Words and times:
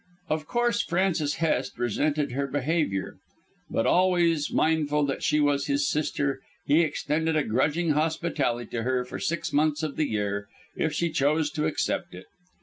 Of 0.29 0.47
course, 0.47 0.81
Francis 0.81 1.35
Hest 1.35 1.77
resented 1.77 2.31
her 2.31 2.47
behaviour; 2.47 3.17
but, 3.69 3.85
always 3.85 4.51
mindful 4.51 5.05
that 5.05 5.21
she 5.21 5.39
was 5.39 5.67
his 5.67 5.87
sister, 5.87 6.39
he 6.65 6.81
extended 6.81 7.35
a 7.35 7.43
grudging 7.43 7.91
hospitality 7.91 8.67
to 8.71 8.81
her 8.81 9.05
for 9.05 9.19
six 9.19 9.53
months 9.53 9.83
of 9.83 9.97
the 9.97 10.07
year, 10.09 10.47
if 10.75 10.91
she 10.91 11.11
chose 11.11 11.51
to 11.51 11.67
accept 11.67 12.15
it. 12.15 12.25